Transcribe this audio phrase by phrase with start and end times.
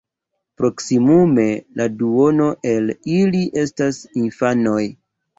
[0.59, 1.43] Proksimume
[1.81, 4.81] la duono el ili estas infanoj.